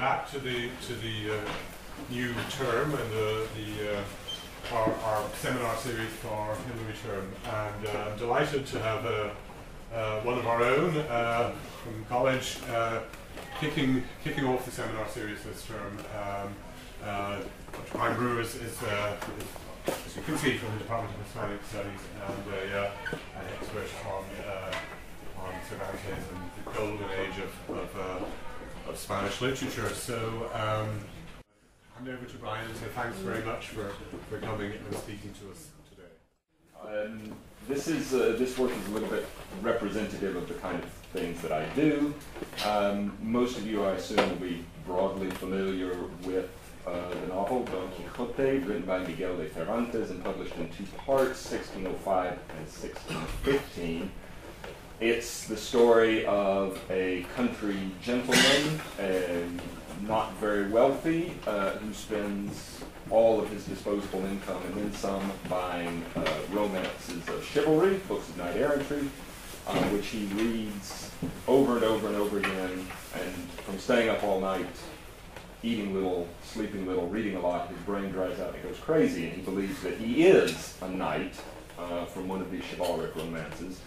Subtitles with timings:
[0.00, 1.40] back to the to the uh,
[2.08, 8.08] new term and the, the uh, our, our, seminar series for Hilary term, and uh,
[8.10, 9.28] I'm delighted to have uh,
[9.94, 11.52] uh, one of our own uh,
[11.82, 12.56] from college
[13.60, 15.98] kicking kicking off the seminar series this term.
[16.16, 16.54] Um,
[17.72, 17.92] Dr.
[17.92, 22.54] Brian Brewer is, is, as you can see from the Department of Hispanic Studies, and
[23.36, 24.24] an expert on
[25.44, 28.26] on Cervantes and the golden age of, of
[28.90, 29.88] of Spanish literature.
[29.90, 30.88] So um,
[31.94, 33.92] hand over to Brian So thanks very much for,
[34.28, 37.04] for coming and speaking to us today.
[37.04, 37.32] Um,
[37.68, 39.26] this is uh, this work is a little bit
[39.62, 42.12] representative of the kind of things that I do.
[42.66, 45.94] Um, most of you, I assume, will be broadly familiar
[46.24, 46.50] with
[46.86, 51.48] uh, the novel Don Quixote, written by Miguel de Cervantes and published in two parts,
[51.48, 54.10] 1605 and 1615.
[55.00, 59.06] It's the story of a country gentleman, uh,
[60.06, 66.04] not very wealthy, uh, who spends all of his disposable income and then some buying
[66.16, 69.08] uh, romances of chivalry, books of knight errantry,
[69.66, 71.10] uh, which he reads
[71.48, 72.86] over and over and over again.
[73.14, 74.66] And from staying up all night,
[75.62, 79.28] eating little, sleeping little, reading a lot, his brain dries out and goes crazy.
[79.28, 81.32] And he believes that he is a knight
[81.78, 83.80] uh, from one of these chivalric romances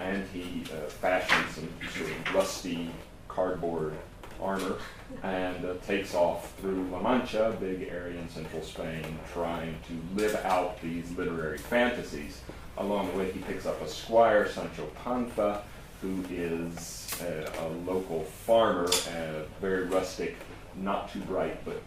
[0.00, 0.88] and he uh,
[1.28, 2.90] some sort of rusty
[3.28, 3.92] cardboard
[4.40, 4.76] armor
[5.22, 10.20] and uh, takes off through La Mancha, a big area in central Spain, trying to
[10.20, 12.40] live out these literary fantasies.
[12.78, 15.62] Along the way, he picks up a squire, Sancho Panza,
[16.00, 20.36] who is uh, a local farmer, uh, very rustic,
[20.76, 21.82] not too bright, but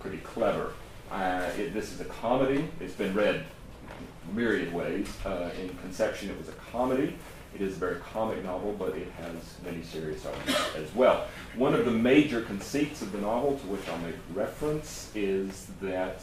[0.00, 0.72] pretty clever.
[1.10, 2.68] Uh, it, this is a comedy.
[2.80, 3.44] It's been read
[4.34, 5.08] myriad ways.
[5.58, 7.14] In conception, it was a comedy.
[7.54, 11.26] It is a very comic novel, but it has many serious elements as well.
[11.56, 16.20] One of the major conceits of the novel, to which I'll make reference, is that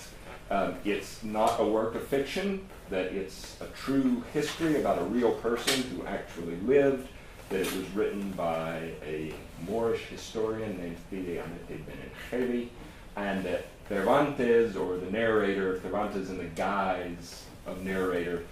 [0.52, 5.31] um, it's not a work of fiction, that it's a true history about a real
[5.31, 7.08] person who actually lived,
[7.50, 9.34] that it was written by a
[9.68, 11.84] Moorish historian named Cide Hamete
[12.31, 12.69] Benengeli,
[13.16, 18.44] and that Cervantes, or the narrator, Cervantes in the guise of narrator,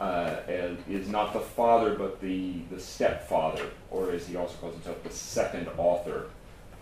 [0.00, 5.02] uh, is not the father but the, the stepfather, or as he also calls himself,
[5.02, 6.26] the second author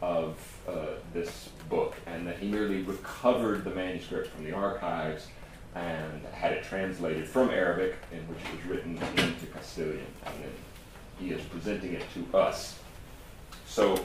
[0.01, 0.37] of
[0.69, 5.29] uh, this book, and that he merely recovered the manuscript from the archives
[5.75, 10.53] and had it translated from Arabic, in which it was written into Castilian, and then
[11.19, 12.79] he is presenting it to us.
[13.67, 13.99] So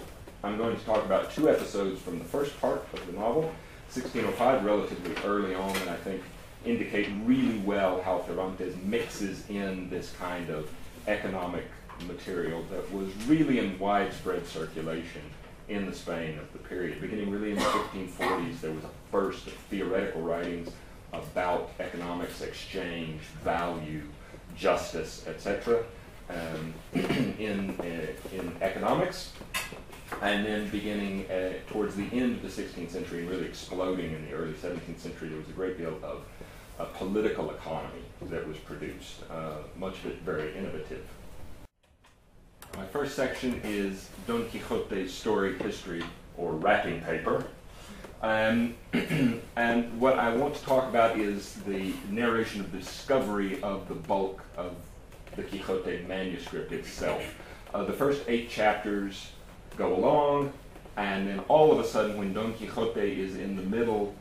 [0.43, 3.51] I'm going to talk about two episodes from the first part of the novel,
[3.91, 6.21] 1605, relatively early on, and I think
[6.67, 10.69] indicate really well how Cervantes mixes in this kind of
[11.07, 11.65] economic
[12.05, 15.21] material that was really in widespread circulation
[15.69, 17.01] in the Spain of the period.
[17.01, 20.69] Beginning really in the 1540s, there was a burst of theoretical writings
[21.13, 24.01] about economics, exchange, value,
[24.55, 25.83] justice, etc.
[26.29, 26.73] Um,
[27.39, 29.31] in, uh, in economics,
[30.21, 34.25] and then beginning uh, towards the end of the 16th century and really exploding in
[34.25, 36.23] the early 17th century, there was a great deal of
[36.79, 41.05] a political economy that was produced, uh, much of it very innovative.
[42.75, 46.03] My first section is Don Quixote's story history,
[46.37, 47.47] or wrapping paper.
[48.21, 48.75] Um,
[49.55, 53.95] and what I want to talk about is the narration of the discovery of the
[53.95, 54.75] bulk of
[55.35, 57.23] the Quixote manuscript itself.
[57.73, 59.31] Uh, the first eight chapters
[59.75, 60.53] go along,
[60.95, 64.15] and then all of a sudden, when Don Quixote is in the middle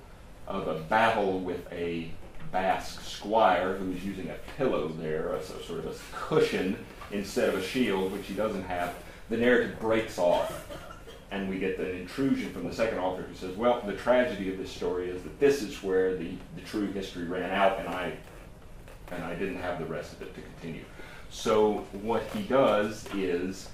[0.47, 2.11] of a battle with a
[2.57, 6.75] Basque squire who's using a pillow there, a, sort of a cushion
[7.11, 8.95] instead of a shield, which he doesn't have,
[9.29, 10.67] the narrative breaks off.
[11.31, 14.57] And we get an intrusion from the second author who says, Well, the tragedy of
[14.57, 18.15] this story is that this is where the, the true history ran out, and I,
[19.11, 20.85] and I didn't have the rest of it to continue.
[21.29, 23.69] So, what he does is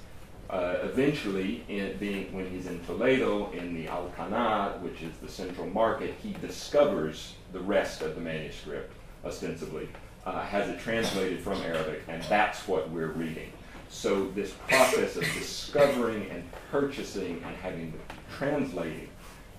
[0.51, 5.69] uh, eventually, in being, when he's in Toledo in the Alcana, which is the central
[5.69, 8.93] market, he discovers the rest of the manuscript,
[9.25, 9.89] ostensibly,
[10.25, 13.53] uh, has it translated from Arabic, and that's what we're reading.
[13.89, 19.09] So this process of discovering and purchasing and having the, translating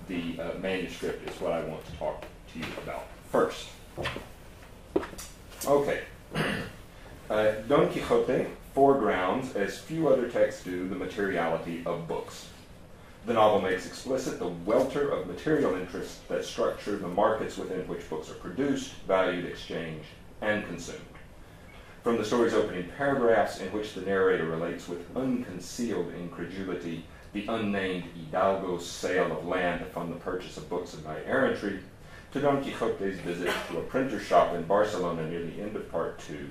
[0.07, 3.67] the uh, manuscript is what I want to talk to you about first.
[5.65, 6.01] Okay.
[7.29, 12.47] Uh, Don Quixote foregrounds, as few other texts do, the materiality of books.
[13.25, 18.09] The novel makes explicit the welter of material interests that structure the markets within which
[18.09, 20.07] books are produced, valued, exchanged,
[20.41, 20.99] and consumed.
[22.03, 28.03] From the story's opening paragraphs, in which the narrator relates with unconcealed incredulity the unnamed
[28.13, 31.79] Hidalgo's sale of land to fund the purchase of books of knight errantry,
[32.33, 36.19] to Don Quixote's visit to a printer's shop in Barcelona near the end of part
[36.19, 36.49] two,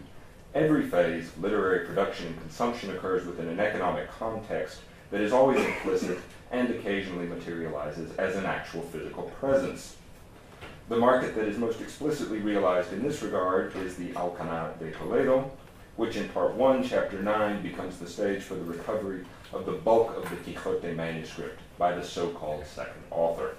[0.54, 4.80] every phase of literary production and consumption occurs within an economic context
[5.10, 6.18] that is always implicit
[6.52, 9.96] and occasionally materializes as an actual physical presence.
[10.88, 15.50] The market that is most explicitly realized in this regard is the Alcana de Toledo,
[15.96, 20.16] which in part 1, chapter 9, becomes the stage for the recovery of the bulk
[20.16, 23.54] of the Quixote manuscript by the so-called second author.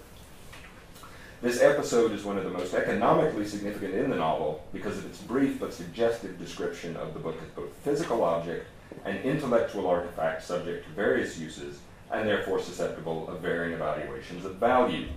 [1.41, 5.19] This episode is one of the most economically significant in the novel because of its
[5.19, 8.67] brief but suggestive description of the book as both physical object
[9.03, 11.79] and intellectual artifact subject to various uses
[12.11, 15.07] and therefore susceptible of varying evaluations of value.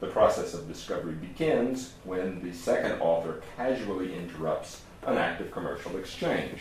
[0.00, 5.96] The process of discovery begins when the second author casually interrupts an act of commercial
[5.96, 6.60] exchange.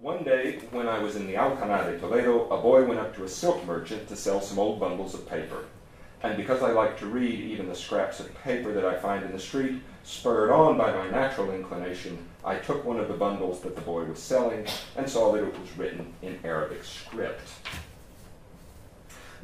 [0.00, 3.24] One day, when I was in the Alcana de Toledo, a boy went up to
[3.24, 5.64] a silk merchant to sell some old bundles of paper.
[6.22, 9.32] And because I like to read even the scraps of paper that I find in
[9.32, 13.74] the street, spurred on by my natural inclination, I took one of the bundles that
[13.74, 14.66] the boy was selling
[14.96, 17.48] and saw that it was written in Arabic script.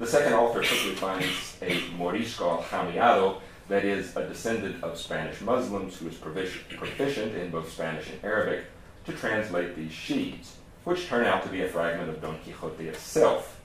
[0.00, 3.38] The second author quickly finds a Morisco Aljamiado,
[3.69, 8.64] that is, a descendant of Spanish Muslims who is proficient in both Spanish and Arabic,
[9.05, 13.61] to translate these sheets, which turn out to be a fragment of Don Quixote itself.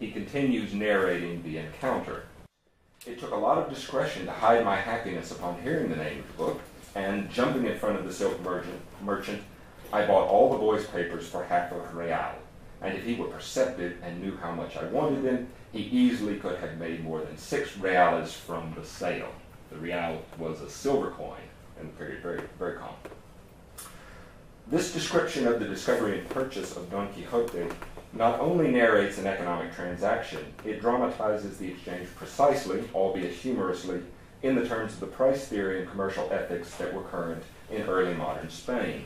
[0.00, 2.24] He continues narrating the encounter.
[3.06, 6.26] It took a lot of discretion to hide my happiness upon hearing the name of
[6.26, 6.60] the book,
[6.96, 8.40] and jumping in front of the silk
[9.00, 9.42] merchant
[9.92, 12.32] I bought all the boy's papers for half a real.
[12.80, 16.58] And if he were perceptive and knew how much I wanted them, he easily could
[16.58, 19.32] have made more than six reales from the sale.
[19.70, 21.40] The real was a silver coin
[21.80, 22.96] in the period, very, very common.
[24.70, 27.66] This description of the discovery and purchase of Don Quixote
[28.12, 34.00] not only narrates an economic transaction, it dramatizes the exchange precisely, albeit humorously,
[34.42, 38.14] in the terms of the price theory and commercial ethics that were current in early
[38.14, 39.04] modern Spain.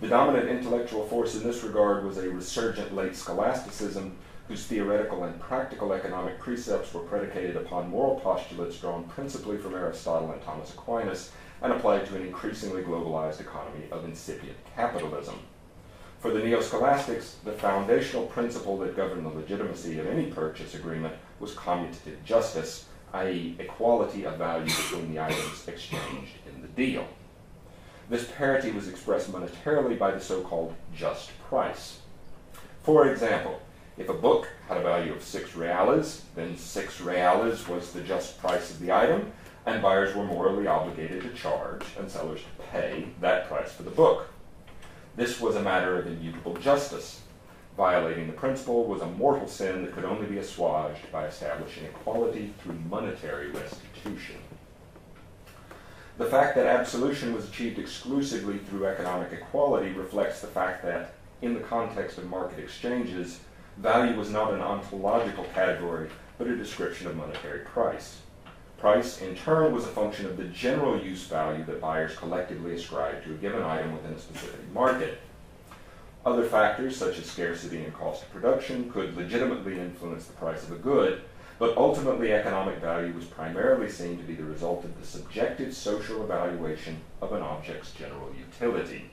[0.00, 4.16] The dominant intellectual force in this regard was a resurgent late scholasticism
[4.48, 10.32] whose theoretical and practical economic precepts were predicated upon moral postulates drawn principally from Aristotle
[10.32, 11.30] and Thomas Aquinas
[11.60, 15.38] and applied to an increasingly globalized economy of incipient capitalism.
[16.20, 21.54] For the neo-scholastics, the foundational principle that governed the legitimacy of any purchase agreement was
[21.54, 27.06] commutative justice, i.e., equality of value between the items exchanged in the deal.
[28.08, 31.98] This parity was expressed monetarily by the so-called just price.
[32.82, 33.60] For example,
[33.98, 38.38] if a book had a value of six reales, then six reales was the just
[38.38, 39.32] price of the item,
[39.66, 43.90] and buyers were morally obligated to charge and sellers to pay that price for the
[43.90, 44.28] book.
[45.16, 47.22] This was a matter of immutable justice.
[47.76, 52.54] Violating the principle was a mortal sin that could only be assuaged by establishing equality
[52.60, 54.36] through monetary restitution.
[56.18, 61.54] The fact that absolution was achieved exclusively through economic equality reflects the fact that, in
[61.54, 63.40] the context of market exchanges,
[63.80, 68.18] Value was not an ontological category, but a description of monetary price.
[68.76, 73.24] Price, in turn, was a function of the general use value that buyers collectively ascribed
[73.24, 75.20] to a given item within a specific market.
[76.26, 80.72] Other factors, such as scarcity and cost of production, could legitimately influence the price of
[80.72, 81.22] a good,
[81.60, 86.24] but ultimately economic value was primarily seen to be the result of the subjective social
[86.24, 89.10] evaluation of an object's general utility.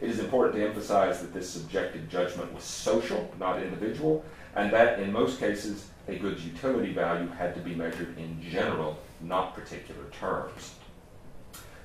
[0.00, 4.24] It is important to emphasize that this subjective judgment was social, not individual,
[4.56, 8.98] and that in most cases, a good's utility value had to be measured in general,
[9.20, 10.74] not particular terms.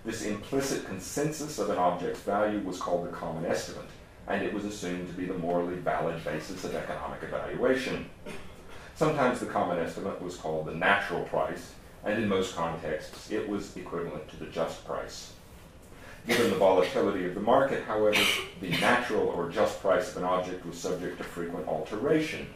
[0.05, 3.89] This implicit consensus of an object's value was called the common estimate,
[4.27, 8.09] and it was assumed to be the morally valid basis of economic evaluation.
[8.95, 11.73] Sometimes the common estimate was called the natural price,
[12.05, 15.34] and in most contexts, it was equivalent to the just price.
[16.27, 18.19] Given the volatility of the market, however,
[18.59, 22.47] the natural or just price of an object was subject to frequent alteration.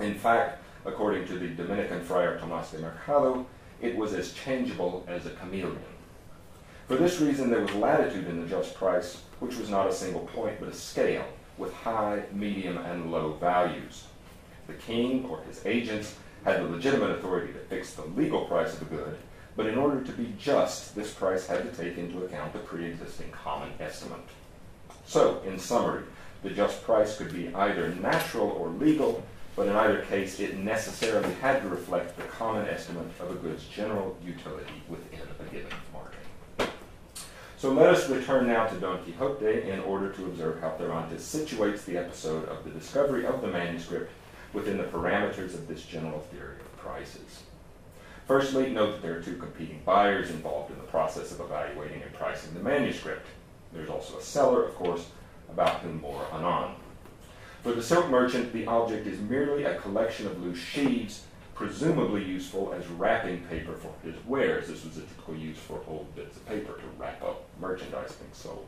[0.00, 3.46] In fact, according to the Dominican friar Tomas de Mercado,
[3.80, 5.78] it was as changeable as a chameleon.
[6.86, 10.26] For this reason, there was latitude in the just price, which was not a single
[10.26, 11.24] point but a scale,
[11.56, 14.04] with high, medium, and low values.
[14.66, 18.82] The king or his agents had the legitimate authority to fix the legal price of
[18.82, 19.16] a good,
[19.56, 23.30] but in order to be just, this price had to take into account the pre-existing
[23.30, 24.18] common estimate.
[25.06, 26.04] So, in summary,
[26.42, 29.22] the just price could be either natural or legal,
[29.56, 33.66] but in either case it necessarily had to reflect the common estimate of a good's
[33.68, 36.70] general utility within a given market.
[37.56, 41.84] So let us return now to Don Quixote in order to observe how Cervantes situates
[41.84, 44.10] the episode of the discovery of the manuscript
[44.52, 47.44] within the parameters of this general theory of prices.
[48.26, 52.12] Firstly, note that there are two competing buyers involved in the process of evaluating and
[52.14, 53.26] pricing the manuscript.
[53.72, 55.08] There's also a seller, of course,
[55.50, 56.76] about whom more anon.
[57.62, 62.72] For the silk merchant, the object is merely a collection of loose sheaves, presumably useful
[62.72, 64.68] as wrapping paper for his wares.
[64.68, 68.32] This was a typical use for old bits of paper to wrap up merchandise being
[68.32, 68.66] sold.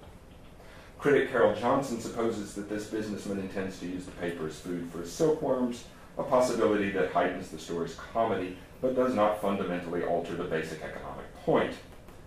[0.99, 4.99] Critic Carroll Johnson supposes that this businessman intends to use the paper as food for
[4.99, 5.85] his silkworms,
[6.19, 11.35] a possibility that heightens the story's comedy but does not fundamentally alter the basic economic
[11.45, 11.75] point.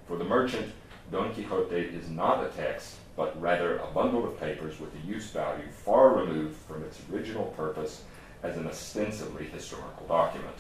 [0.08, 0.72] For the merchant,
[1.12, 5.30] Don Quixote is not a text, but rather a bundle of papers with a use
[5.32, 8.04] value far removed from its original purpose
[8.44, 10.56] as an ostensibly historical document.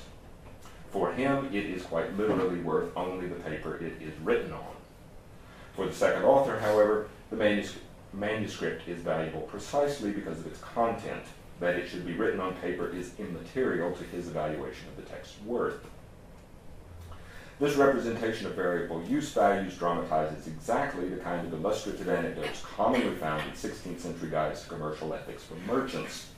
[0.91, 4.75] For him, it is quite literally worth only the paper it is written on.
[5.75, 7.37] For the second author, however, the
[8.11, 11.23] manuscript, is valuable precisely because of its content.
[11.59, 15.35] That it should be written on paper is immaterial to his evaluation of the text's
[15.45, 15.85] worth.
[17.59, 23.43] This representation of variable use values dramatizes exactly the kind of illustrative anecdotes commonly found
[23.43, 26.29] in 16th century guides to commercial ethics for merchants.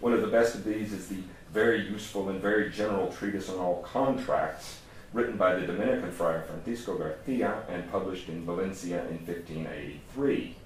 [0.00, 1.18] One of the best of these is the
[1.52, 4.80] very useful and very general treatise on all contracts,
[5.12, 10.56] written by the Dominican friar Francisco Garcia and published in Valencia in 1583.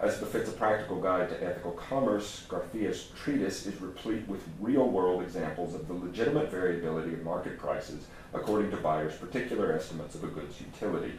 [0.00, 5.22] As befits a practical guide to ethical commerce, Garcia's treatise is replete with real world
[5.22, 10.28] examples of the legitimate variability of market prices according to buyers' particular estimates of a
[10.28, 11.18] good's utility.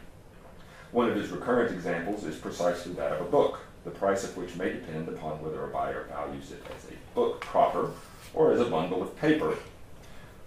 [0.90, 4.56] One of his recurrent examples is precisely that of a book, the price of which
[4.56, 7.92] may depend upon whether a buyer values it as a book proper
[8.34, 9.56] or as a bundle of paper.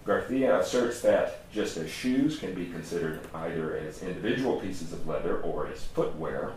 [0.03, 5.37] Garcia asserts that just as shoes can be considered either as individual pieces of leather
[5.37, 6.51] or as footwear,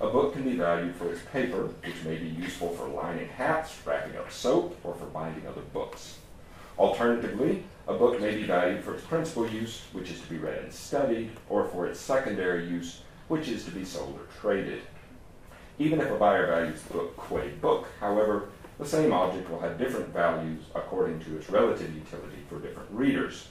[0.00, 3.76] a book can be valued for its paper, which may be useful for lining hats,
[3.84, 6.18] wrapping up soap, or for binding other books.
[6.78, 10.62] Alternatively, a book may be valued for its principal use, which is to be read
[10.62, 14.80] and studied, or for its secondary use, which is to be sold or traded.
[15.78, 19.76] Even if a buyer values the book qua book, however, the same object will have
[19.76, 23.48] different values according to its relative utility for different readers.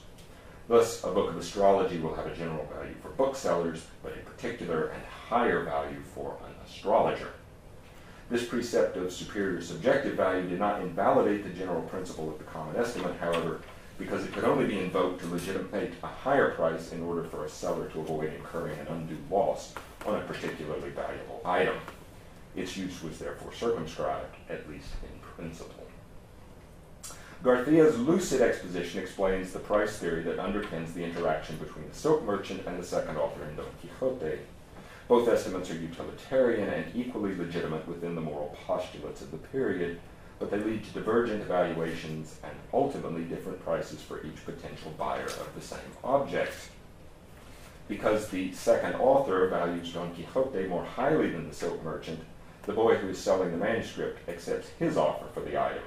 [0.70, 4.90] Thus, a book of astrology will have a general value for booksellers, but a particular
[4.90, 7.32] and higher value for an astrologer.
[8.30, 12.76] This precept of superior subjective value did not invalidate the general principle of the common
[12.76, 13.62] estimate, however,
[13.98, 17.48] because it could only be invoked to legitimate a higher price in order for a
[17.48, 19.74] seller to avoid incurring an undue loss
[20.06, 21.78] on a particularly valuable item.
[22.54, 25.79] Its use was therefore circumscribed, at least in principle.
[27.42, 32.66] Garcia's lucid exposition explains the price theory that underpins the interaction between the silk merchant
[32.66, 34.40] and the second author in Don Quixote,
[35.10, 39.98] both estimates are utilitarian and equally legitimate within the moral postulates of the period,
[40.38, 45.50] but they lead to divergent evaluations and ultimately different prices for each potential buyer of
[45.56, 46.52] the same object.
[47.88, 52.20] Because the second author values Don Quixote more highly than the silk merchant,
[52.62, 55.82] the boy who is selling the manuscript accepts his offer for the item.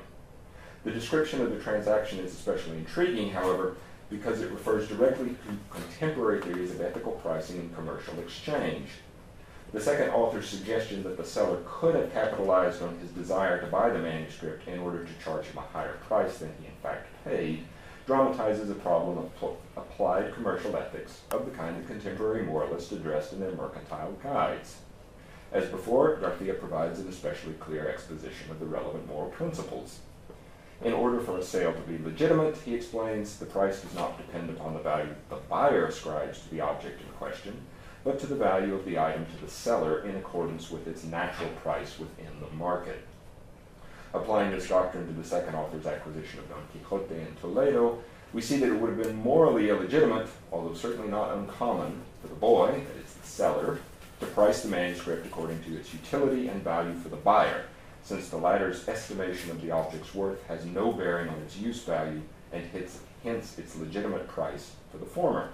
[0.83, 3.77] The description of the transaction is especially intriguing, however,
[4.09, 8.89] because it refers directly to contemporary theories of ethical pricing and commercial exchange.
[9.71, 13.89] The second author's suggestion that the seller could have capitalized on his desire to buy
[13.89, 17.63] the manuscript in order to charge him a higher price than he in fact paid
[18.05, 23.33] dramatizes a problem of pl- applied commercial ethics of the kind that contemporary moralists addressed
[23.33, 24.77] in their mercantile guides.
[25.51, 29.99] As before, Garcia provides an especially clear exposition of the relevant moral principles.
[30.83, 34.49] In order for a sale to be legitimate, he explains, the price does not depend
[34.49, 37.55] upon the value the buyer ascribes to the object in question,
[38.03, 41.49] but to the value of the item to the seller in accordance with its natural
[41.61, 43.07] price within the market.
[44.13, 48.57] Applying this doctrine to the second author's acquisition of Don Quixote in Toledo, we see
[48.57, 53.05] that it would have been morally illegitimate, although certainly not uncommon, for the boy, that
[53.05, 53.79] is the seller,
[54.19, 57.63] to price the manuscript according to its utility and value for the buyer,
[58.03, 62.21] since the latter's estimation of the object's worth has no bearing on its use value
[62.51, 62.63] and
[63.23, 65.49] hence its legitimate price for the former.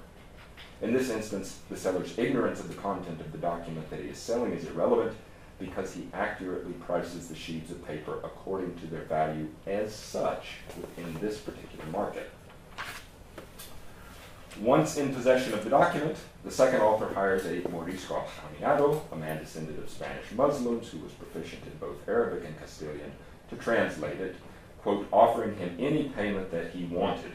[0.82, 4.18] In this instance, the seller's ignorance of the content of the document that he is
[4.18, 5.16] selling is irrelevant
[5.60, 11.20] because he accurately prices the sheets of paper according to their value as such within
[11.20, 12.32] this particular market.
[14.62, 18.24] Once in possession of the document, the second author hires a Morisco
[18.62, 23.12] Jamiado, a man descended of Spanish Muslims who was proficient in both Arabic and Castilian,
[23.50, 24.36] to translate it,
[24.82, 27.32] quote, offering him any payment that he wanted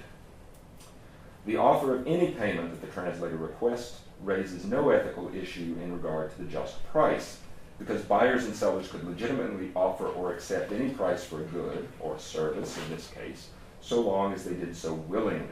[1.46, 6.30] the offer of any payment that the translator requests raises no ethical issue in regard
[6.30, 7.38] to the just price,
[7.78, 12.18] because buyers and sellers could legitimately offer or accept any price for a good, or
[12.18, 13.48] service in this case,
[13.80, 15.48] so long as they did so willingly.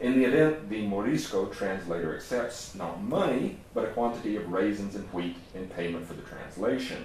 [0.00, 5.04] In the event the Morisco translator accepts not money, but a quantity of raisins and
[5.12, 7.04] wheat in payment for the translation.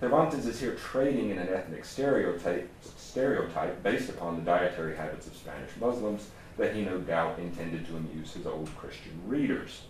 [0.00, 5.36] Cervantes is here trading in an ethnic stereotype, stereotype based upon the dietary habits of
[5.36, 9.82] Spanish Muslims that he no doubt intended to amuse his old Christian readers.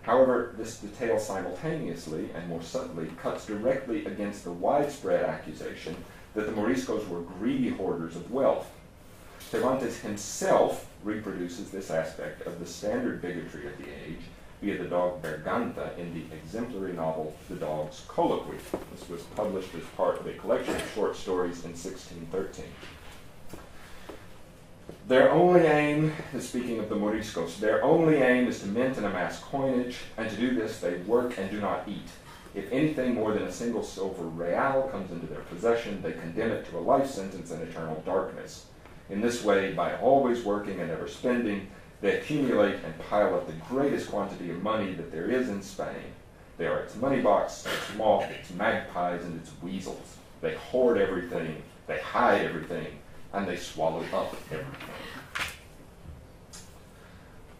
[0.00, 5.94] However, this detail simultaneously and more subtly cuts directly against the widespread accusation
[6.34, 8.70] that the Moriscos were greedy hoarders of wealth.
[9.40, 14.20] Cervantes himself reproduces this aspect of the standard bigotry of the age
[14.60, 18.58] via the dog Berganza in the exemplary novel The Dog's Colloquy.
[18.92, 22.64] This was published as part of a collection of short stories in 1613.
[25.06, 29.40] Their only aim, speaking of the Moriscos, their only aim is to mint and amass
[29.40, 32.08] coinage, and to do this they work and do not eat.
[32.54, 36.68] If anything more than a single silver real comes into their possession, they condemn it
[36.68, 38.66] to a life sentence and eternal darkness.
[39.10, 41.68] In this way, by always working and never spending,
[42.00, 46.14] they accumulate and pile up the greatest quantity of money that there is in Spain.
[46.58, 50.16] They are its money box, its moth, its magpies, and its weasels.
[50.40, 52.86] They hoard everything, they hide everything,
[53.32, 54.66] and they swallow up everything.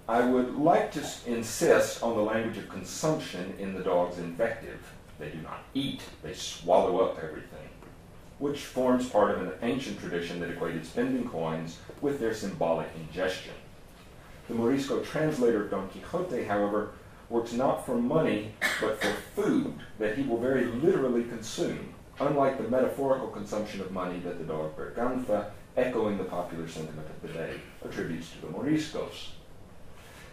[0.08, 4.80] I would like to insist on the language of consumption in the dog's invective.
[5.18, 7.57] They do not eat, they swallow up everything,
[8.38, 13.54] which forms part of an ancient tradition that equated spending coins with their symbolic ingestion.
[14.48, 16.90] The Morisco translator Don Quixote, however,
[17.28, 22.68] works not for money, but for food that he will very literally consume, unlike the
[22.68, 27.60] metaphorical consumption of money that the dog Berganza, echoing the popular sentiment of the day,
[27.84, 29.30] attributes to the Moriscos.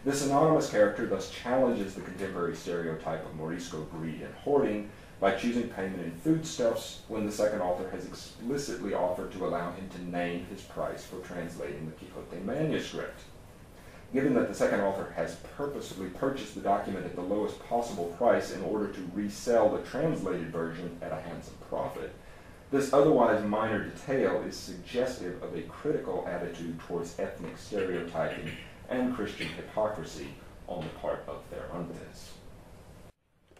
[0.05, 5.69] This anonymous character thus challenges the contemporary stereotype of Morisco greed and hoarding by choosing
[5.69, 10.45] payment in foodstuffs when the second author has explicitly offered to allow him to name
[10.45, 13.21] his price for translating the Quixote manuscript.
[14.13, 18.51] Given that the second author has purposefully purchased the document at the lowest possible price
[18.51, 22.13] in order to resell the translated version at a handsome profit,
[22.71, 28.51] this otherwise minor detail is suggestive of a critical attitude towards ethnic stereotyping
[28.89, 30.27] and Christian hypocrisy
[30.67, 32.31] on the part of their Cervantes.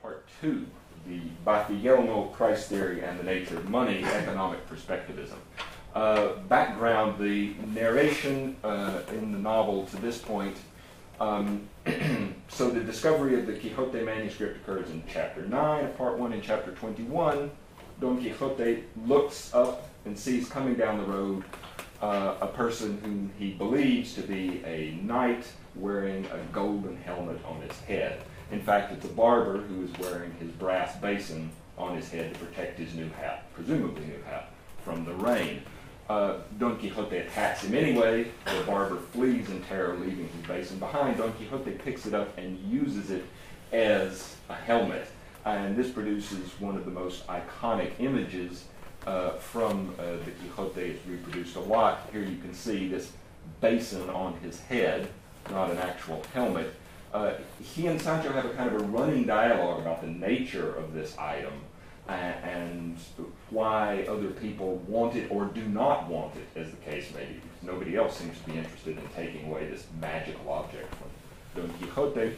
[0.02, 0.68] Part two,
[1.08, 5.38] the Baciyelmo price theory and the nature of money, economic perspectivism.
[5.94, 10.58] Uh, background, the narration uh, in the novel to this point.
[11.20, 11.70] Um,
[12.50, 16.42] so the discovery of the Quixote manuscript occurs in chapter 9 of part 1 in
[16.42, 17.50] chapter 21.
[18.02, 21.44] Don Quixote looks up and sees coming down the road
[22.02, 27.62] uh, a person whom he believes to be a knight wearing a golden helmet on
[27.62, 28.22] his head.
[28.52, 32.40] In fact, it's a barber who is wearing his brass basin on his head to
[32.40, 34.52] protect his new hat, presumably new hat,
[34.84, 35.62] from the rain.
[36.08, 38.28] Uh, Don Quixote attacks him anyway.
[38.46, 41.18] The barber flees in terror, leaving his basin behind.
[41.18, 43.26] Don Quixote picks it up and uses it
[43.74, 45.08] as a helmet.
[45.46, 48.66] And this produces one of the most iconic images
[49.08, 52.08] uh, from uh, the Quixote is reproduced a lot.
[52.12, 53.12] Here you can see this
[53.60, 55.08] basin on his head,
[55.50, 56.74] not an actual helmet.
[57.16, 60.94] Uh, he and Sancho have a kind of a running dialogue about the nature of
[60.94, 61.54] this item
[62.10, 62.98] and
[63.52, 67.40] why other people want it or do not want it, as the case may be.
[67.64, 71.08] Nobody else seems to be interested in taking away this magical object from
[71.62, 72.36] Don Quixote.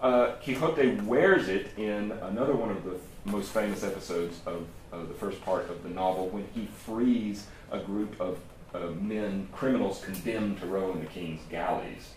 [0.00, 5.44] Uh, Quixote wears it in another one of the most famous episodes of the first
[5.44, 8.38] part of the novel when he frees a group of
[8.74, 12.14] uh, men, criminals condemned to row in the king's galleys.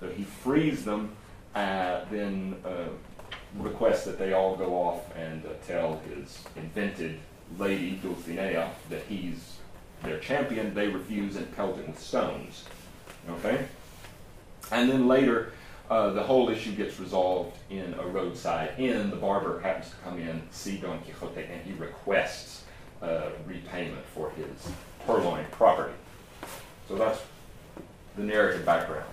[0.00, 1.14] So he frees them,
[1.54, 2.88] uh, then uh,
[3.58, 7.18] requests that they all go off and uh, tell his invented
[7.58, 9.56] lady, Dulcinea, that he's
[10.02, 10.74] their champion.
[10.74, 12.64] They refuse and pelt him with stones.
[13.28, 13.66] Okay?
[14.70, 15.52] And then later,
[15.90, 19.10] uh, the whole issue gets resolved in a roadside inn.
[19.10, 22.64] The barber happens to come in, see Don Quixote, and he requests
[23.02, 24.72] uh, repayment for his
[25.04, 25.94] purloined property.
[26.88, 27.20] So that's
[28.16, 29.06] the narrative background.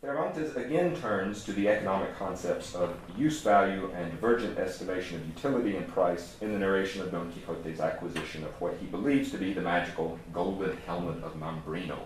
[0.00, 5.76] Cervantes again turns to the economic concepts of use value and divergent estimation of utility
[5.76, 9.52] and price in the narration of Don Quixote's acquisition of what he believes to be
[9.52, 11.98] the magical golden helmet of Mambrino.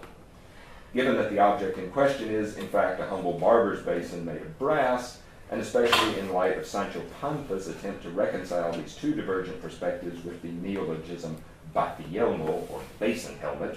[0.94, 4.58] Given that the object in question is, in fact, a humble barber's basin made of
[4.58, 5.18] brass,
[5.50, 10.40] and especially in light of Sancho Panza's attempt to reconcile these two divergent perspectives with
[10.40, 11.36] the neologism
[11.76, 13.76] baciyelmo, or basin helmet,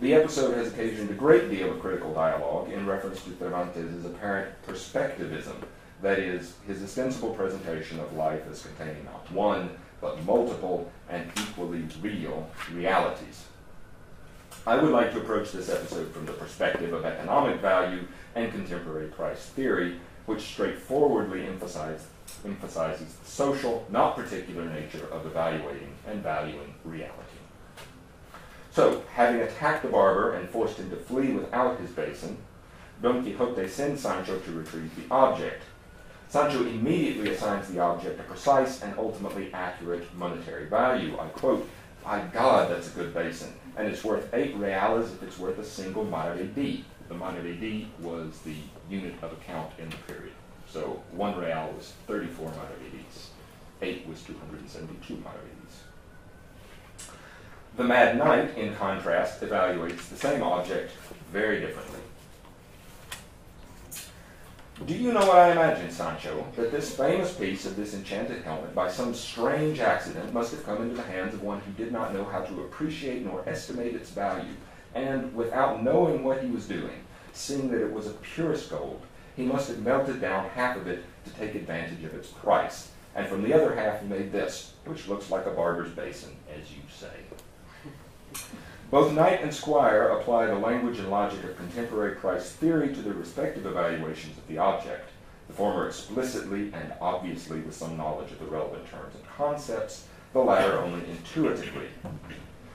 [0.00, 4.54] the episode has occasioned a great deal of critical dialogue in reference to Cervantes' apparent
[4.66, 5.56] perspectivism,
[6.02, 9.70] that is, his ostensible presentation of life as containing not one,
[10.02, 13.44] but multiple and equally real realities.
[14.66, 18.04] I would like to approach this episode from the perspective of economic value
[18.34, 22.06] and contemporary price theory, which straightforwardly emphasize,
[22.44, 27.38] emphasizes the social, not particular nature of evaluating and valuing reality.
[28.76, 32.36] So, having attacked the barber and forced him to flee without his basin,
[33.00, 35.62] Don Quixote sends Sancho to retrieve the object.
[36.28, 41.18] Sancho immediately assigns the object a precise and ultimately accurate monetary value.
[41.18, 41.66] I quote,
[42.04, 45.64] By God, that's a good basin, and it's worth eight reales if it's worth a
[45.64, 46.84] single maravedi.
[47.08, 48.56] The maravedi was the
[48.90, 50.34] unit of account in the period.
[50.68, 53.28] So one real was 34 maravedis.
[53.80, 55.55] Eight was 272 maravedis.
[57.76, 60.92] The Mad Knight, in contrast, evaluates the same object
[61.30, 62.00] very differently.
[64.86, 66.46] Do you know what I imagine, Sancho?
[66.56, 70.80] That this famous piece of this enchanted helmet, by some strange accident, must have come
[70.80, 74.08] into the hands of one who did not know how to appreciate nor estimate its
[74.08, 74.54] value,
[74.94, 79.02] and without knowing what he was doing, seeing that it was of purest gold,
[79.36, 83.28] he must have melted down half of it to take advantage of its price, and
[83.28, 86.80] from the other half he made this, which looks like a barber's basin, as you
[86.90, 87.12] say.
[88.90, 93.14] Both knight and squire apply the language and logic of contemporary price theory to their
[93.14, 95.10] respective evaluations of the object,
[95.48, 100.40] the former explicitly and obviously with some knowledge of the relevant terms and concepts, the
[100.40, 101.88] latter only intuitively.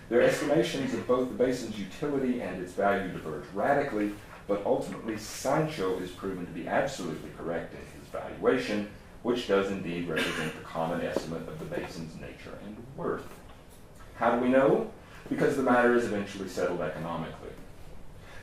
[0.10, 4.12] Their estimations of both the basin's utility and its value diverge radically,
[4.48, 8.90] but ultimately Sancho is proven to be absolutely correct in his valuation,
[9.24, 13.26] which does indeed represent the common estimate of the basin's nature and worth.
[14.16, 14.92] How do we know?
[15.30, 17.50] Because the matter is eventually settled economically.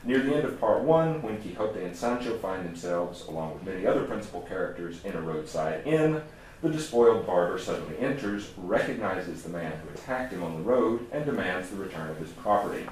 [0.03, 3.85] Near the end of part one, when Quixote and Sancho find themselves, along with many
[3.85, 6.21] other principal characters, in a roadside inn,
[6.61, 11.25] the despoiled barber suddenly enters, recognizes the man who attacked him on the road, and
[11.25, 12.85] demands the return of his property.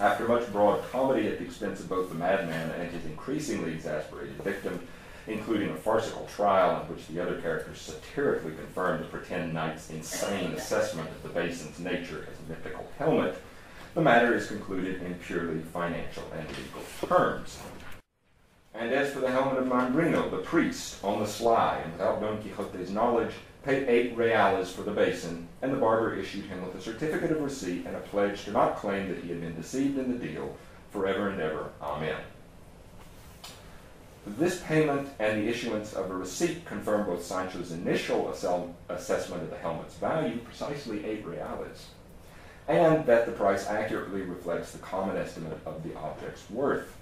[0.00, 4.36] After much broad comedy at the expense of both the madman and his increasingly exasperated
[4.42, 4.86] victim,
[5.26, 10.52] including a farcical trial in which the other characters satirically confirm the pretend knight's insane
[10.52, 13.40] assessment of the basin's nature as a mythical helmet,
[13.94, 17.58] the matter is concluded in purely financial and legal terms.
[18.74, 22.42] And as for the helmet of Mambrino, the priest, on the sly and without Don
[22.42, 23.32] Quixote's knowledge,
[23.64, 27.42] paid eight reales for the basin, and the barber issued him with a certificate of
[27.42, 30.56] receipt and a pledge to not claim that he had been deceived in the deal
[30.90, 31.70] forever and ever.
[31.80, 32.16] Amen.
[34.24, 38.30] This payment and the issuance of a receipt confirm both Sancho's initial
[38.88, 41.86] assessment of the helmet's value, precisely eight reales,
[42.68, 46.96] and that the price accurately reflects the common estimate of the object's worth.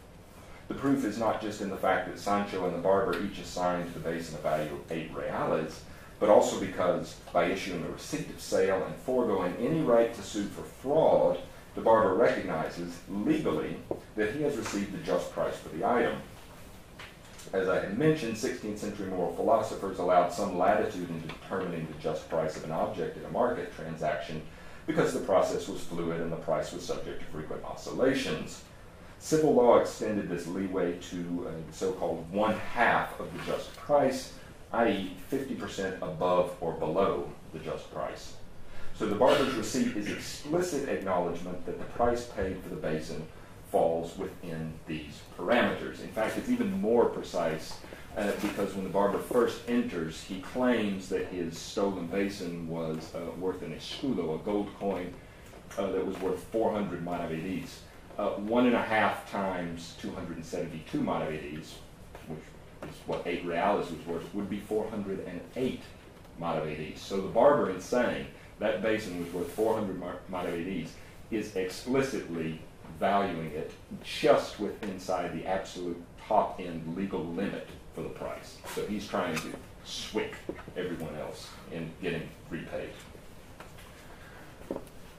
[0.69, 3.93] The proof is not just in the fact that Sancho and the barber each assigned
[3.93, 5.83] the basin a value of eight reales,
[6.21, 10.45] but also because by issuing a receipt of sale and foregoing any right to sue
[10.45, 11.39] for fraud,
[11.75, 13.77] the barber recognizes legally
[14.17, 16.17] that he has received the just price for the item.
[17.53, 22.29] As I had mentioned, 16th century moral philosophers allowed some latitude in determining the just
[22.29, 24.43] price of an object in a market transaction
[24.87, 28.63] because the process was fluid and the price was subject to frequent oscillations.
[29.19, 34.33] Civil law extended this leeway to the so called one half of the just price,
[34.73, 38.35] i.e., 50% above or below the just price.
[38.95, 43.27] So the barber's receipt is explicit acknowledgement that the price paid for the basin
[43.71, 46.01] falls within these parameters.
[46.01, 47.79] In fact, it's even more precise
[48.17, 53.21] uh, because when the barber first enters, he claims that his stolen basin was uh,
[53.39, 55.13] worth an escudo, a gold coin
[55.79, 57.69] uh, that was worth 400 maravedis.
[58.19, 61.75] Uh, one and a half times 272 maravedis,
[62.27, 62.41] which
[62.83, 65.81] is what 8 reales was worth, would be 408
[66.41, 66.99] maravedis.
[66.99, 68.27] So the barber, in saying
[68.59, 70.89] that basin was worth 400 maravedis,
[71.31, 72.61] is explicitly
[73.01, 73.73] valuing it
[74.05, 78.59] just with inside the absolute top end legal limit for the price.
[78.75, 79.49] So he's trying to
[79.85, 80.35] swick
[80.77, 82.91] everyone else in getting repaid.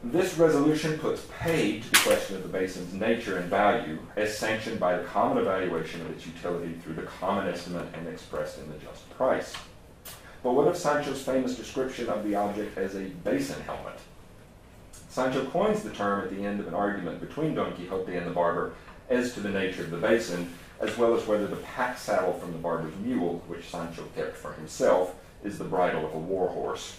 [0.03, 4.79] This resolution puts paid to the question of the basin's nature and value as sanctioned
[4.79, 8.77] by the common evaluation of its utility through the common estimate and expressed in the
[8.79, 9.53] just price.
[10.43, 13.99] But what of Sancho's famous description of the object as a basin helmet?
[15.11, 18.31] Sancho coins the term at the end of an argument between Don Quixote and the
[18.31, 18.73] barber
[19.09, 22.53] as to the nature of the basin, as well as whether the pack saddle from
[22.53, 26.97] the barber's mule, which Sancho kept for himself, is the bridle of a war horse.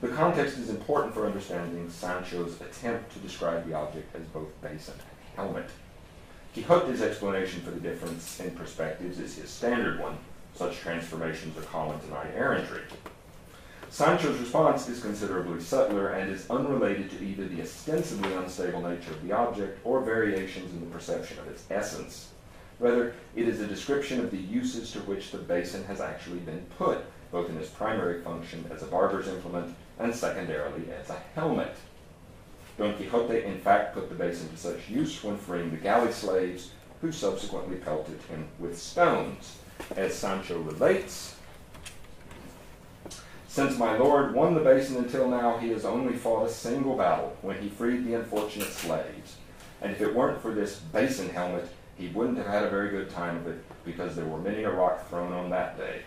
[0.00, 4.94] The context is important for understanding Sancho's attempt to describe the object as both basin
[4.94, 5.70] and helmet.
[6.54, 10.18] Quixote's explanation for the difference in perspectives is his standard one.
[10.54, 12.82] Such transformations are common to knight errantry.
[13.90, 19.26] Sancho's response is considerably subtler and is unrelated to either the ostensibly unstable nature of
[19.26, 22.28] the object or variations in the perception of its essence.
[22.78, 26.64] Rather, it is a description of the uses to which the basin has actually been
[26.78, 27.00] put,
[27.32, 31.74] both in its primary function as a barber's implement and secondarily as a helmet.
[32.78, 36.70] Don Quixote, in fact, put the basin to such use when freeing the galley slaves,
[37.00, 39.58] who subsequently pelted him with stones.
[39.96, 41.34] As Sancho relates,
[43.50, 47.36] since my lord won the basin until now, he has only fought a single battle
[47.42, 49.38] when he freed the unfortunate slaves.
[49.82, 53.10] And if it weren't for this basin helmet, he wouldn't have had a very good
[53.10, 56.02] time of it, because there were many a rock thrown on that day.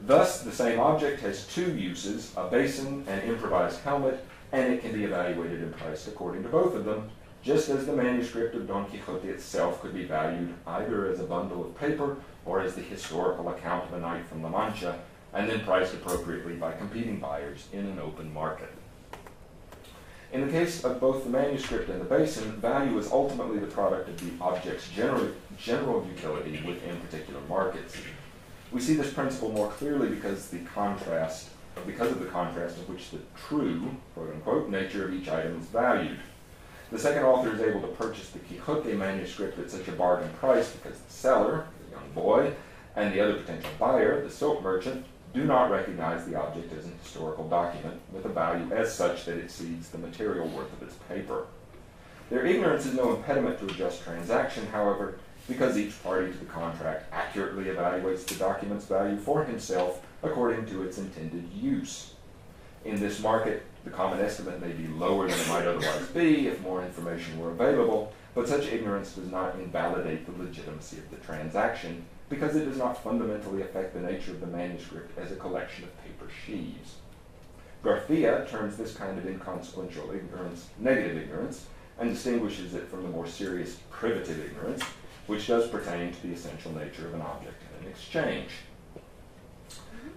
[0.00, 4.22] Thus, the same object has two uses, a basin and improvised helmet,
[4.52, 7.10] and it can be evaluated and priced according to both of them,
[7.46, 11.64] just as the manuscript of Don Quixote itself could be valued either as a bundle
[11.64, 14.98] of paper or as the historical account of a knight from La Mancha,
[15.32, 18.72] and then priced appropriately by competing buyers in an open market.
[20.32, 24.08] In the case of both the manuscript and the basin, value is ultimately the product
[24.08, 27.96] of the object's general, general utility within particular markets.
[28.72, 31.50] We see this principle more clearly because the contrast,
[31.86, 35.66] because of the contrast in which the true, quote unquote, nature of each item is
[35.66, 36.18] valued.
[36.90, 40.70] The second author is able to purchase the Quixote manuscript at such a bargain price
[40.70, 42.52] because the seller, the young boy,
[42.94, 46.94] and the other potential buyer, the silk merchant, do not recognize the object as an
[47.02, 51.46] historical document with a value as such that exceeds the material worth of its paper.
[52.30, 55.18] Their ignorance is no impediment to a just transaction, however,
[55.48, 60.82] because each party to the contract accurately evaluates the document's value for himself according to
[60.82, 62.14] its intended use.
[62.84, 66.60] In this market, the common estimate may be lower than it might otherwise be if
[66.60, 72.04] more information were available, but such ignorance does not invalidate the legitimacy of the transaction
[72.28, 76.02] because it does not fundamentally affect the nature of the manuscript as a collection of
[76.02, 76.96] paper sheaves.
[77.84, 81.66] Garcia terms this kind of inconsequential ignorance negative ignorance
[82.00, 84.82] and distinguishes it from the more serious privative ignorance,
[85.28, 88.50] which does pertain to the essential nature of an object in an exchange.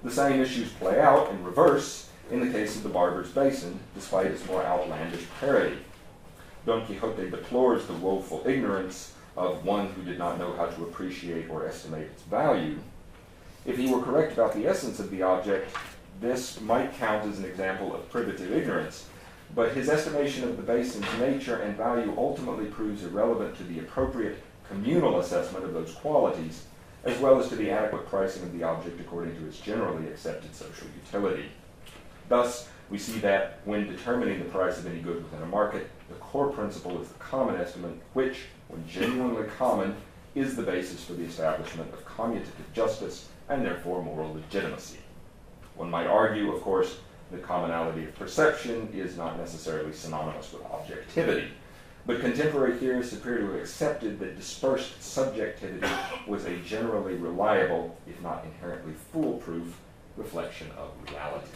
[0.03, 4.27] The same issues play out in reverse in the case of the Barber's Basin, despite
[4.27, 5.77] its more outlandish parody.
[6.65, 11.49] Don Quixote deplores the woeful ignorance of one who did not know how to appreciate
[11.49, 12.77] or estimate its value.
[13.65, 15.75] If he were correct about the essence of the object,
[16.19, 19.07] this might count as an example of privative ignorance,
[19.55, 24.37] but his estimation of the basin's nature and value ultimately proves irrelevant to the appropriate
[24.67, 26.65] communal assessment of those qualities,
[27.05, 30.53] as well as to the adequate pricing of the object according to its generally accepted
[30.53, 31.45] social utility.
[32.29, 36.15] Thus, we see that when determining the price of any good within a market, the
[36.15, 39.95] core principle is the common estimate, which, when genuinely common,
[40.35, 44.99] is the basis for the establishment of commutative justice and therefore moral legitimacy.
[45.75, 46.99] One might argue, of course,
[47.31, 51.49] that commonality of perception is not necessarily synonymous with objectivity,
[52.05, 55.87] but contemporary theorists appear to have accepted that dispersed subjectivity
[56.27, 59.79] was a generally reliable, if not inherently foolproof,
[60.17, 61.49] reflection of reality.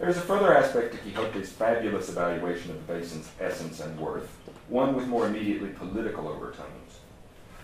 [0.00, 4.30] There is a further aspect to Quixote's fabulous evaluation of the basin's essence and worth,
[4.68, 7.00] one with more immediately political overtones.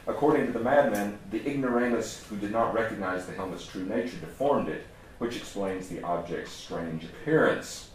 [0.06, 4.68] According to the madman, the ignoramus who did not recognize the helmet's true nature deformed
[4.68, 4.84] it,
[5.16, 7.88] which explains the object's strange appearance.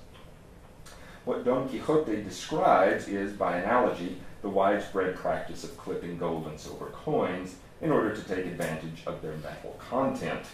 [1.24, 6.88] What Don Quixote describes is, by analogy, the widespread practice of clipping gold and silver
[6.88, 10.48] coins in order to take advantage of their metal content.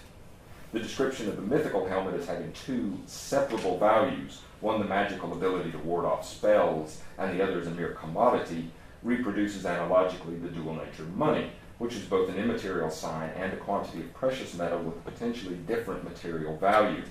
[0.78, 5.72] The description of the mythical helmet as having two separable values, one the magical ability
[5.72, 8.70] to ward off spells, and the other as a mere commodity,
[9.02, 13.58] reproduces analogically the dual nature of money, which is both an immaterial sign and a
[13.58, 17.02] quantity of precious metal with potentially different material value.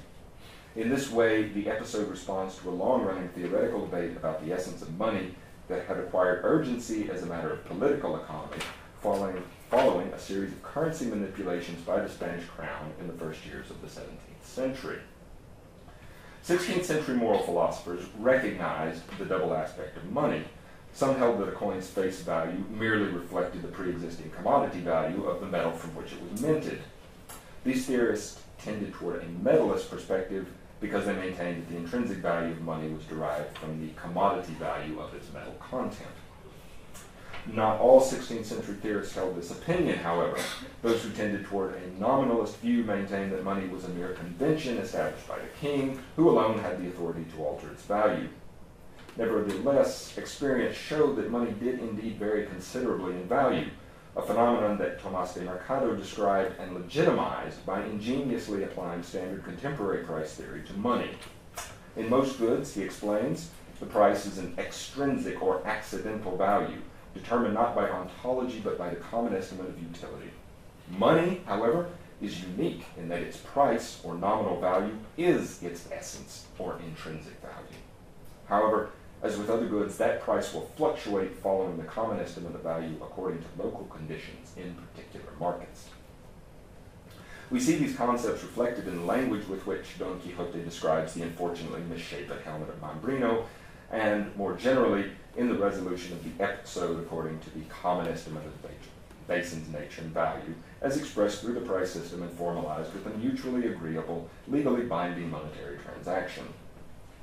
[0.76, 4.80] In this way, the episode responds to a long running theoretical debate about the essence
[4.80, 5.34] of money
[5.66, 8.62] that had acquired urgency as a matter of political economy
[9.02, 13.68] following following a series of currency manipulations by the Spanish crown in the first years
[13.70, 14.98] of the 17th century.
[16.46, 20.44] 16th century moral philosophers recognized the double aspect of money.
[20.92, 25.40] Some held that a coin's face value merely reflected the pre existing commodity value of
[25.40, 26.80] the metal from which it was minted.
[27.64, 30.46] These theorists tended toward a metalist perspective
[30.80, 35.00] because they maintained that the intrinsic value of money was derived from the commodity value
[35.00, 36.08] of its metal content.
[37.52, 40.36] Not all 16th century theorists held this opinion, however.
[40.82, 45.28] Those who tended toward a nominalist view maintained that money was a mere convention established
[45.28, 48.28] by the king, who alone had the authority to alter its value.
[49.16, 53.70] Nevertheless, experience showed that money did indeed vary considerably in value.
[54.16, 60.32] a phenomenon that Tomas de Mercado described and legitimized by ingeniously applying standard contemporary price
[60.32, 61.10] theory to money.
[61.96, 66.78] In most goods, he explains, the price is an extrinsic or accidental value,
[67.16, 70.30] determined not by ontology but by the common estimate of utility.
[70.90, 71.88] Money, however,
[72.20, 77.80] is unique in that its price or nominal value is its essence or intrinsic value.
[78.48, 78.90] However,
[79.22, 83.40] as with other goods, that price will fluctuate following the common estimate of value according
[83.40, 85.88] to local conditions in particular markets.
[87.50, 91.80] We see these concepts reflected in the language with which Don Quixote describes the unfortunately
[91.88, 93.44] misshapen helmet of Mambrino,
[93.90, 98.62] and more generally in the resolution of the episode according to the common estimate of
[98.62, 98.68] the
[99.28, 103.66] basin's nature and value, as expressed through the price system and formalized with a mutually
[103.66, 106.44] agreeable, legally binding monetary transaction.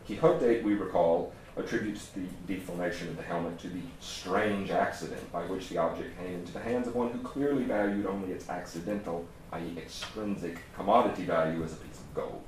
[0.05, 5.69] Quixote, we recall, attributes the deformation of the helmet to the strange accident by which
[5.69, 9.77] the object came into the hands of one who clearly valued only its accidental, i.e.,
[9.77, 12.43] extrinsic commodity value as a piece of gold.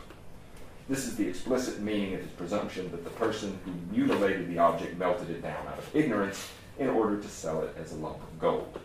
[0.87, 4.97] This is the explicit meaning of his presumption that the person who mutilated the object
[4.99, 8.39] melted it down out of ignorance in order to sell it as a lump of
[8.39, 8.79] gold.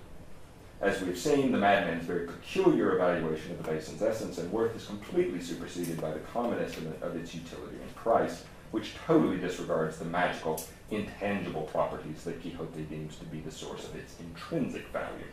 [0.81, 4.87] As we've seen, the madman's very peculiar evaluation of the basin's essence and worth is
[4.87, 10.07] completely superseded by the common estimate of its utility and price, which totally disregards the
[10.07, 15.27] magical, intangible properties that Quixote deems to be the source of its intrinsic value.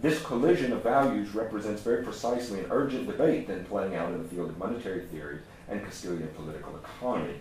[0.00, 4.28] This collision of values represents very precisely an urgent debate then playing out in the
[4.28, 7.34] field of monetary theory and Castilian political economy.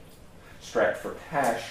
[0.60, 1.64] Strapped for cash,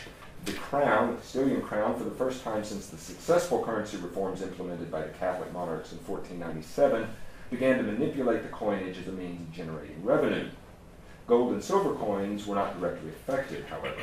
[0.46, 4.90] the crown, the Castilian crown, for the first time since the successful currency reforms implemented
[4.90, 7.06] by the Catholic monarchs in 1497,
[7.50, 10.48] began to manipulate the coinage as a means of generating revenue.
[11.26, 14.00] Gold and silver coins were not directly affected, however.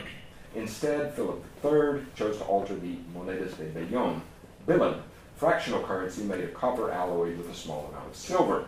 [0.54, 4.22] Instead, Philip III chose to alter the monedas de vellón,
[4.68, 5.02] Billon,
[5.36, 8.68] fractional currency made of copper alloyed with a small amount of silver.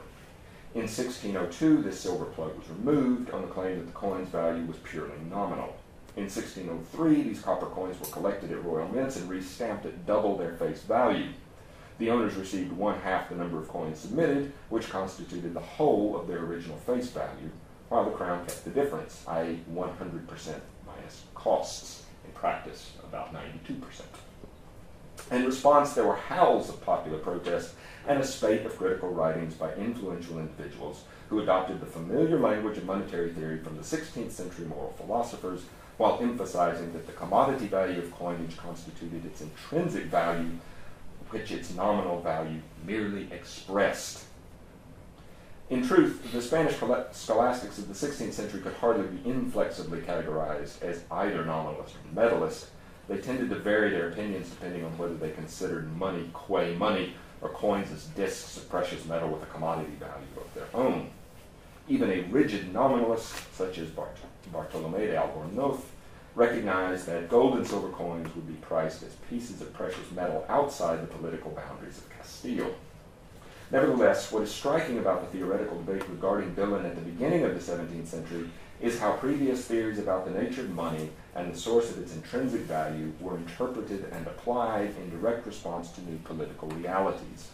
[0.75, 4.77] In 1602, this silver plug was removed on the claim that the coin's value was
[4.77, 5.75] purely nominal.
[6.15, 10.53] In 1603, these copper coins were collected at royal mints and restamped at double their
[10.55, 11.29] face value.
[11.99, 16.27] The owners received one half the number of coins submitted, which constituted the whole of
[16.27, 17.49] their original face value,
[17.89, 22.03] while the Crown kept the difference, i.e., 100% minus costs.
[22.25, 23.79] In practice, about 92%.
[25.31, 27.73] In response, there were howls of popular protest
[28.07, 32.85] and a spate of critical writings by influential individuals who adopted the familiar language of
[32.85, 35.63] monetary theory from the 16th century moral philosophers
[35.97, 40.51] while emphasizing that the commodity value of coinage constituted its intrinsic value,
[41.31, 44.23] which its nominal value merely expressed.
[45.69, 46.75] In truth, the Spanish
[47.11, 52.67] scholastics of the 16th century could hardly be inflexibly categorized as either nominalist or metalist.
[53.07, 57.49] They tended to vary their opinions depending on whether they considered money qua money or
[57.49, 61.11] coins as discs of precious metal with a commodity value of their own.
[61.87, 64.17] Even a rigid nominalist, such as Bart-
[64.51, 65.79] Bartolome de Albornoz,
[66.35, 71.01] recognized that gold and silver coins would be priced as pieces of precious metal outside
[71.01, 72.75] the political boundaries of Castile.
[73.71, 77.71] Nevertheless, what is striking about the theoretical debate regarding Billon at the beginning of the
[77.71, 81.99] 17th century is how previous theories about the nature of money and the source of
[81.99, 87.49] its intrinsic value were interpreted and applied in direct response to new political realities.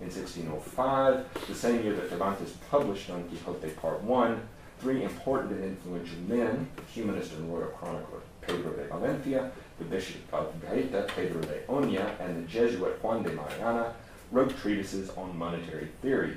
[0.00, 4.40] In 1605, the same year that Cervantes published Don Quixote Part 1,
[4.78, 10.22] three important and influential men, the humanist and royal chronicler Pedro de Valencia, the bishop
[10.32, 13.94] of Gaeta, Pedro de Oña, and the Jesuit Juan de Mariana,
[14.30, 16.36] wrote treatises on monetary theory.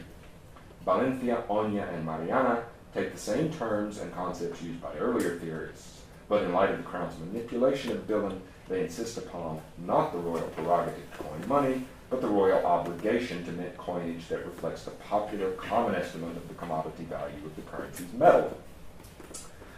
[0.84, 2.64] Valencia, Oña, and Mariana
[2.96, 6.01] take the same terms and concepts used by earlier theorists,
[6.32, 10.48] but in light of the crown's manipulation of Billon, they insist upon not the royal
[10.56, 15.52] prerogative to coin money, but the royal obligation to mint coinage that reflects the popular
[15.52, 18.58] common estimate of the commodity value of the currency's metal.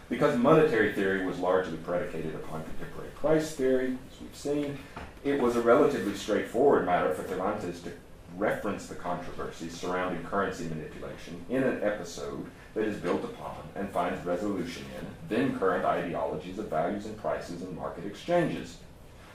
[0.08, 4.78] Because monetary theory was largely predicated upon contemporary price theory, as we've seen,
[5.24, 7.90] it was a relatively straightforward matter for Cervantes to
[8.36, 14.24] reference the controversies surrounding currency manipulation in an episode that is built upon and finds
[14.24, 18.78] resolution in then current ideologies of values and prices and market exchanges.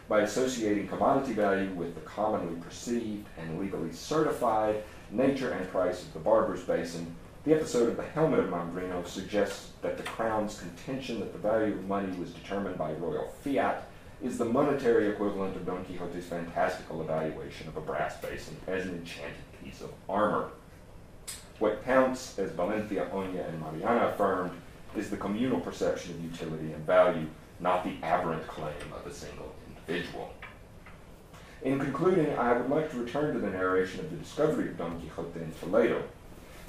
[0.08, 6.14] By associating commodity value with the commonly perceived and legally certified nature and price of
[6.14, 11.20] the Barbers Basin, the episode of the Helmet of Mambrino suggests that the Crown's contention
[11.20, 13.89] that the value of money was determined by royal fiat
[14.22, 18.96] is the monetary equivalent of Don Quixote's fantastical evaluation of a brass basin as an
[18.96, 20.50] enchanted piece of armor.
[21.60, 24.52] What counts, as Valencia, Oña, and Mariana affirmed,
[24.96, 27.28] is the communal perception of utility and value,
[27.60, 30.34] not the aberrant claim of a single individual.
[31.62, 35.00] In concluding, I would like to return to the narration of the discovery of Don
[35.00, 36.04] Quixote in Toledo.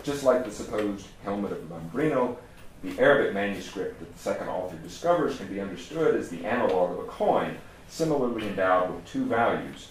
[0.03, 2.37] Just like the supposed helmet of Mambrino,
[2.83, 6.99] the Arabic manuscript that the second author discovers can be understood as the analog of
[6.99, 7.59] a coin,
[7.89, 9.89] similarly endowed with two values,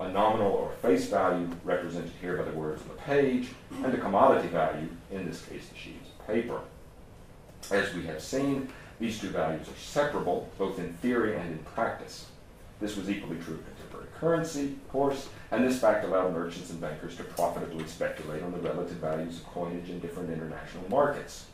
[0.00, 3.48] a nominal or face value, represented here by the words on the page,
[3.84, 6.60] and a commodity value, in this case the sheets of paper.
[7.70, 8.68] As we have seen,
[8.98, 12.26] these two values are separable, both in theory and in practice.
[12.80, 16.80] This was equally true of contemporary currency, of course, and this fact allowed merchants and
[16.80, 21.46] bankers to profitably speculate on the relative values of coinage in different international markets.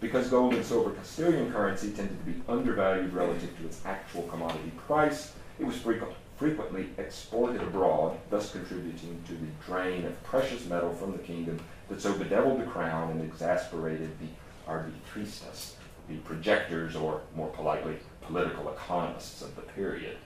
[0.00, 4.70] Because gold and silver Castilian currency tended to be undervalued relative to its actual commodity
[4.86, 10.92] price, it was frequent, frequently exported abroad, thus contributing to the drain of precious metal
[10.92, 15.72] from the kingdom that so bedeviled the crown and exasperated the arbitristas,
[16.08, 20.16] the projectors, or more politely, political economists of the period.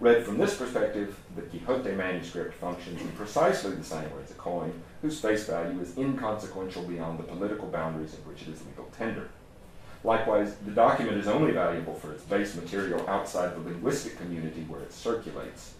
[0.00, 4.34] Read from this perspective, the Quixote manuscript functions in precisely the same way as a
[4.34, 8.88] coin, whose face value is inconsequential beyond the political boundaries in which it is legal
[8.96, 9.28] tender.
[10.02, 14.82] Likewise, the document is only valuable for its base material outside the linguistic community where
[14.82, 15.74] it circulates.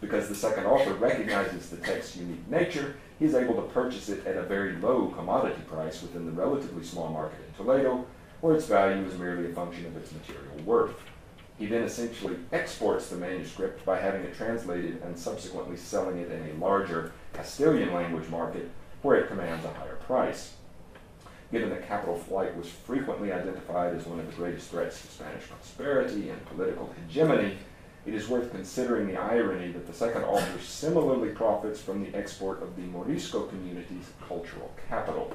[0.00, 4.26] Because the second author recognizes the text's unique nature, he is able to purchase it
[4.26, 8.06] at a very low commodity price within the relatively small market in Toledo,
[8.40, 10.94] where its value is merely a function of its material worth.
[11.58, 16.50] He then essentially exports the manuscript by having it translated and subsequently selling it in
[16.50, 18.70] a larger Castilian language market
[19.02, 20.54] where it commands a higher price
[21.52, 25.44] given that capital flight was frequently identified as one of the greatest threats to Spanish
[25.44, 27.56] prosperity and political hegemony,
[28.04, 32.62] it is worth considering the irony that the second author similarly profits from the export
[32.62, 35.34] of the Morisco community's cultural capital.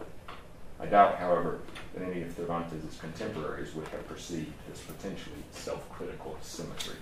[0.80, 1.60] I doubt, however,
[1.94, 6.96] that any of Cervantes' contemporaries would have perceived this potentially self-critical symmetry.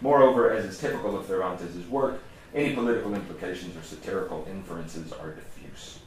[0.00, 2.20] Moreover, as is typical of Cervantes' work,
[2.54, 5.98] any political implications or satirical inferences are diffuse.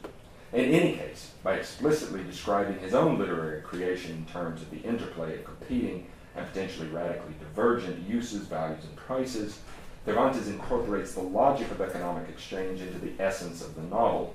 [0.52, 5.34] In any case, by explicitly describing his own literary creation in terms of the interplay
[5.34, 6.06] of competing
[6.36, 9.58] and potentially radically divergent uses, values, and prices,
[10.06, 14.34] Cervantes incorporates the logic of economic exchange into the essence of the novel,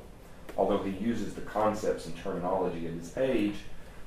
[0.57, 3.55] although he uses the concepts and terminology of his age,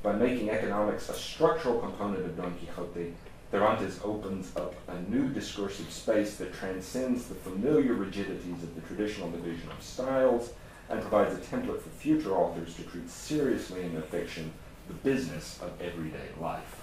[0.03, 3.15] by making economics a structural component of Don Quixote,
[3.51, 9.31] Cervantes opens up a new discursive space that transcends the familiar rigidities of the traditional
[9.31, 10.51] division of styles
[10.89, 14.53] and provides a template for future authors to treat seriously in their fiction
[14.89, 16.83] the business of everyday life.